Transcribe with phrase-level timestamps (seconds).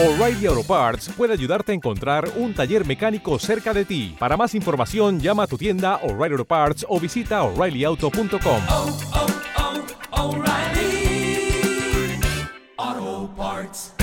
[0.00, 4.14] O'Reilly Auto Parts puede ayudarte a encontrar un taller mecánico cerca de ti.
[4.16, 8.62] Para más información, llama a tu tienda O'Reilly Auto Parts o visita oreillyauto.com.
[8.70, 8.98] oh,
[12.78, 13.94] oh, Parts.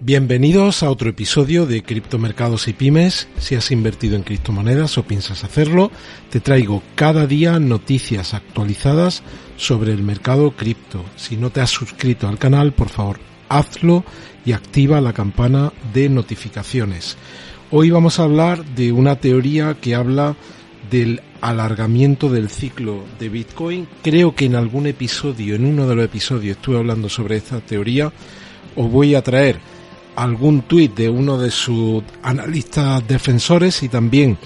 [0.00, 3.28] Bienvenidos a otro episodio de Criptomercados y Pymes.
[3.38, 5.90] Si has invertido en criptomonedas o piensas hacerlo,
[6.28, 9.22] te traigo cada día noticias actualizadas
[9.56, 11.02] sobre el mercado cripto.
[11.16, 14.04] Si no te has suscrito al canal, por favor, hazlo
[14.46, 17.18] y activa la campana de notificaciones.
[17.70, 20.36] Hoy vamos a hablar de una teoría que habla
[20.90, 23.86] del alargamiento del ciclo de Bitcoin.
[24.02, 28.10] Creo que en algún episodio, en uno de los episodios, estuve hablando sobre esta teoría.
[28.76, 29.58] Os voy a traer
[30.16, 34.38] algún tuit de uno de sus analistas defensores y también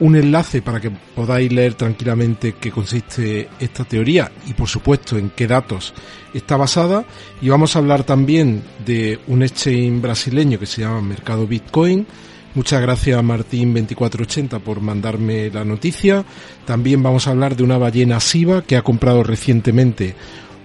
[0.00, 5.30] un enlace para que podáis leer tranquilamente qué consiste esta teoría y por supuesto en
[5.30, 5.94] qué datos
[6.34, 7.04] está basada
[7.40, 12.06] y vamos a hablar también de un exchange brasileño que se llama Mercado Bitcoin.
[12.54, 16.24] Muchas gracias a Martín2480 por mandarme la noticia.
[16.66, 20.14] También vamos a hablar de una ballena SIVA que ha comprado recientemente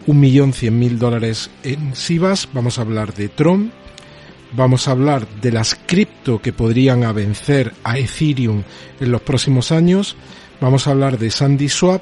[0.06, 2.50] un millón cien mil dólares en SIVAs.
[2.54, 3.72] Vamos a hablar de Tron,
[4.54, 8.64] Vamos a hablar de las cripto que podrían vencer a Ethereum
[9.00, 10.16] en los próximos años.
[10.62, 12.02] Vamos a hablar de SandySwap.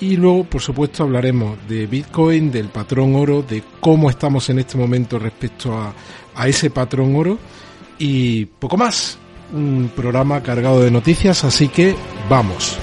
[0.00, 4.78] Y luego, por supuesto, hablaremos de Bitcoin, del patrón oro, de cómo estamos en este
[4.78, 5.94] momento respecto a,
[6.34, 7.38] a ese patrón oro.
[7.98, 9.18] Y poco más.
[9.52, 11.94] Un programa cargado de noticias, así que
[12.28, 12.78] vamos.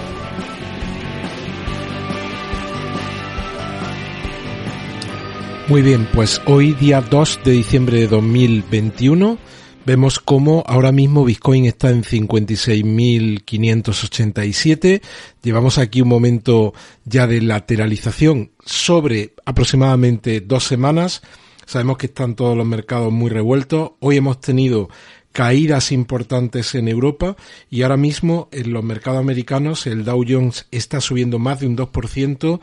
[5.70, 9.38] Muy bien, pues hoy día 2 de diciembre de 2021
[9.86, 15.02] vemos cómo ahora mismo Bitcoin está en 56.587.
[15.44, 21.22] Llevamos aquí un momento ya de lateralización sobre aproximadamente dos semanas.
[21.66, 23.92] Sabemos que están todos los mercados muy revueltos.
[24.00, 24.88] Hoy hemos tenido
[25.34, 27.36] caídas importantes en Europa
[27.70, 31.76] y ahora mismo en los mercados americanos el Dow Jones está subiendo más de un
[31.78, 32.62] 2%,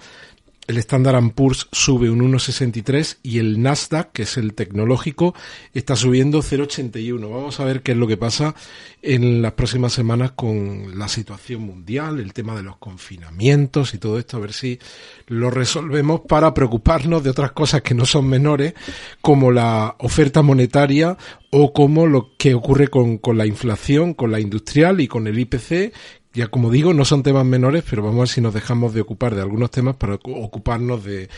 [0.67, 5.35] el Standard Poor's sube un 1,63 y el Nasdaq, que es el tecnológico,
[5.73, 7.21] está subiendo 0,81.
[7.21, 8.55] Vamos a ver qué es lo que pasa
[9.03, 14.19] en las próximas semanas con la situación mundial, el tema de los confinamientos y todo
[14.19, 14.79] esto, a ver si
[15.27, 18.75] lo resolvemos para preocuparnos de otras cosas que no son menores,
[19.21, 21.17] como la oferta monetaria
[21.51, 25.39] o como lo que ocurre con, con la inflación, con la industrial y con el
[25.39, 25.93] IPC,
[26.35, 29.01] ya como digo, no son temas menores, pero vamos a ver si nos dejamos de
[29.01, 31.29] ocupar de algunos temas para ocuparnos de,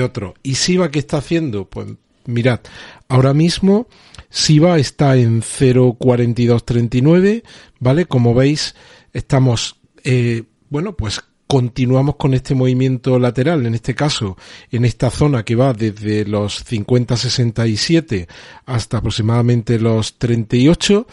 [0.00, 0.34] otros.
[0.42, 1.68] ¿Y SIVA qué está haciendo?
[1.68, 1.88] Pues
[2.26, 2.60] mirad,
[3.08, 3.88] ahora mismo
[4.30, 7.42] SIVA está en 0.4239,
[7.80, 8.06] ¿vale?
[8.06, 8.76] Como veis,
[9.12, 14.36] estamos, eh, bueno, pues continuamos con este movimiento lateral, en este caso,
[14.70, 18.28] en esta zona que va desde los 50-67
[18.66, 21.06] hasta aproximadamente los 38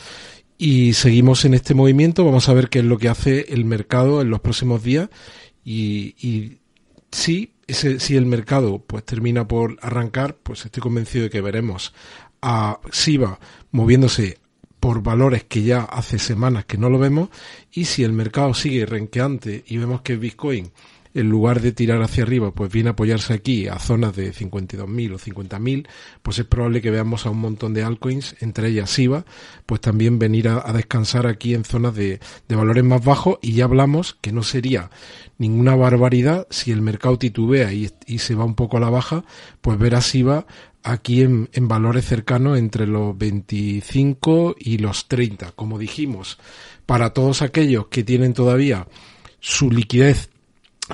[0.61, 2.23] y seguimos en este movimiento.
[2.23, 5.09] Vamos a ver qué es lo que hace el mercado en los próximos días
[5.65, 6.59] y,
[7.11, 11.95] si, ese, si el mercado pues termina por arrancar, pues estoy convencido de que veremos
[12.43, 13.39] a SIVA
[13.71, 14.37] moviéndose
[14.79, 17.29] por valores que ya hace semanas que no lo vemos
[17.71, 20.71] y si el mercado sigue renqueante y vemos que Bitcoin
[21.13, 25.13] en lugar de tirar hacia arriba, pues viene a apoyarse aquí a zonas de 52.000
[25.13, 25.87] o 50.000,
[26.21, 29.25] pues es probable que veamos a un montón de altcoins, entre ellas SIVA,
[29.65, 33.39] pues también venir a, descansar aquí en zonas de, de, valores más bajos.
[33.41, 34.89] Y ya hablamos que no sería
[35.37, 39.25] ninguna barbaridad si el mercado titubea y, y se va un poco a la baja,
[39.61, 40.45] pues ver a SIVA
[40.83, 46.39] aquí en, en valores cercanos entre los 25 y los 30, como dijimos,
[46.85, 48.87] para todos aquellos que tienen todavía
[49.39, 50.30] su liquidez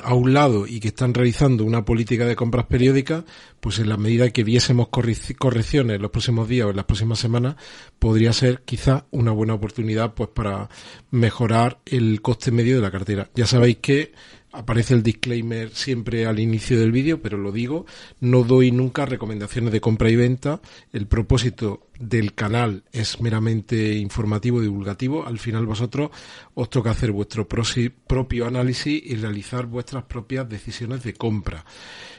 [0.03, 3.23] a un lado y que están realizando una política de compras periódicas,
[3.59, 7.19] pues en la medida que viésemos correcciones en los próximos días o en las próximas
[7.19, 7.55] semanas,
[7.99, 10.69] podría ser quizá una buena oportunidad pues para
[11.11, 13.29] mejorar el coste medio de la cartera.
[13.35, 14.13] Ya sabéis que
[14.57, 17.85] aparece el disclaimer siempre al inicio del vídeo, pero lo digo,
[18.19, 20.59] no doy nunca recomendaciones de compra y venta.
[20.91, 25.25] El propósito del canal es meramente informativo, divulgativo.
[25.25, 26.09] Al final vosotros
[26.55, 31.63] os toca hacer vuestro propio análisis y realizar vuestras propias decisiones de compra.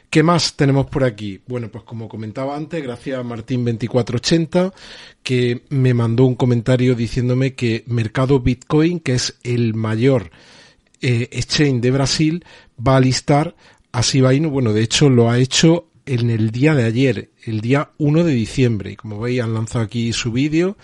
[0.08, 1.40] ¿Qué más tenemos por aquí?
[1.46, 4.72] Bueno, pues como comentaba antes, gracias a Martín2480,
[5.22, 10.30] que me mandó un comentario diciéndome que Mercado Bitcoin, que es el mayor
[11.00, 12.44] eh, exchange de Brasil
[12.84, 13.54] va a listar
[13.92, 14.50] a Shiba Inu.
[14.50, 18.32] Bueno, de hecho lo ha hecho en el día de ayer, el día 1 de
[18.32, 18.92] diciembre.
[18.92, 20.76] Y como veis, han lanzado aquí su vídeo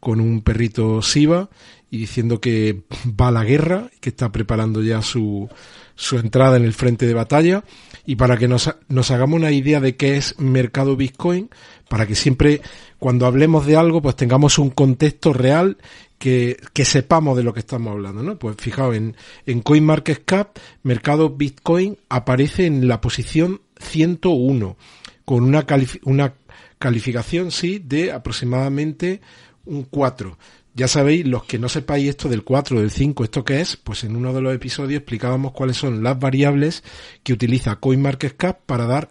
[0.00, 1.50] con un perrito Shiba
[1.90, 5.48] y diciendo que va a la guerra, que está preparando ya su,
[5.94, 7.64] su entrada en el frente de batalla.
[8.06, 11.50] Y para que nos, nos hagamos una idea de qué es mercado Bitcoin,
[11.88, 12.62] para que siempre
[12.98, 15.78] cuando hablemos de algo pues tengamos un contexto real
[16.20, 18.38] que, que sepamos de lo que estamos hablando, ¿no?
[18.38, 24.76] Pues fijaos, en, en CoinMarketCap, mercado Bitcoin aparece en la posición 101,
[25.24, 25.66] con una,
[26.04, 26.34] una
[26.78, 29.22] calificación, sí, de aproximadamente
[29.64, 30.36] un 4.
[30.80, 34.02] Ya sabéis, los que no sepáis esto del 4, del 5, esto qué es, pues
[34.02, 36.82] en uno de los episodios explicábamos cuáles son las variables
[37.22, 39.10] que utiliza CoinMarketCap para dar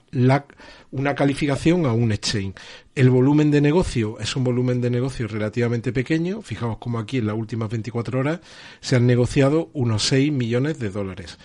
[0.89, 2.56] una calificación a un exchange.
[2.95, 6.42] El volumen de negocio es un volumen de negocio relativamente pequeño.
[6.42, 8.39] Fijaos como aquí en las últimas 24 horas
[8.81, 11.38] se han negociado unos 6 millones de dólares.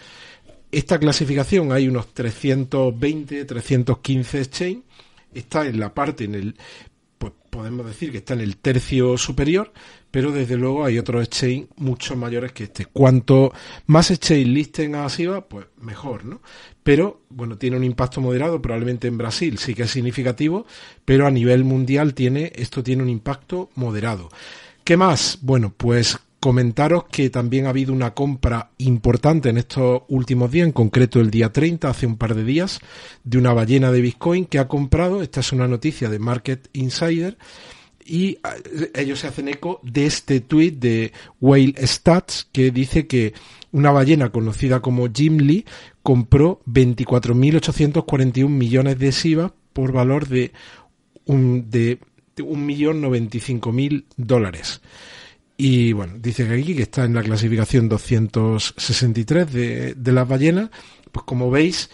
[0.72, 4.84] Esta clasificación hay unos 320, 315 exchange.
[5.34, 6.56] Está en la parte, en el,
[7.54, 9.72] podemos decir que está en el tercio superior,
[10.10, 12.86] pero desde luego hay otros exchange mucho mayores que este.
[12.86, 13.52] Cuanto
[13.86, 16.42] más exchange listen a SIVA, pues mejor, ¿no?
[16.82, 20.66] Pero, bueno, tiene un impacto moderado, probablemente en Brasil sí que es significativo,
[21.04, 24.30] pero a nivel mundial tiene, esto tiene un impacto moderado.
[24.82, 25.38] ¿Qué más?
[25.40, 30.72] Bueno, pues comentaros que también ha habido una compra importante en estos últimos días, en
[30.72, 32.80] concreto el día 30, hace un par de días,
[33.22, 37.38] de una ballena de Bitcoin que ha comprado, esta es una noticia de Market Insider,
[38.04, 43.32] y eh, ellos se hacen eco de este tweet de Whale Stats que dice que
[43.72, 45.64] una ballena conocida como Jim Lee
[46.02, 50.52] compró 24.841 millones de SIVA por valor de
[51.24, 52.00] un, de,
[52.36, 53.00] millón
[53.72, 54.82] mil dólares.
[55.56, 60.70] Y bueno, dice que aquí que está en la clasificación 263 de, de las ballenas.
[61.12, 61.90] Pues como veis,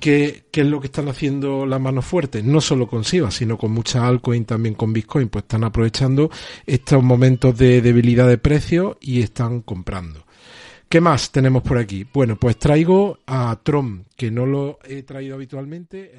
[0.00, 2.42] ¿Qué, es lo que están haciendo las manos fuertes?
[2.44, 6.30] No solo con SIVA, sino con mucha altcoin, también con Bitcoin, pues están aprovechando
[6.66, 10.26] estos momentos de debilidad de precios y están comprando.
[10.88, 12.06] ¿Qué más tenemos por aquí?
[12.12, 16.18] Bueno, pues traigo a Tron, que no lo he traído habitualmente.